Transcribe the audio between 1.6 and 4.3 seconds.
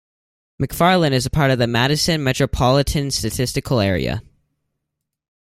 Madison Metropolitan Statistical Area.